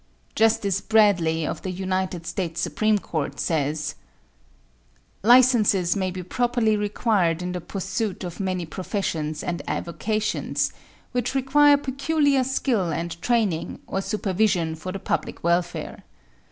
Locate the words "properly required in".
6.23-7.51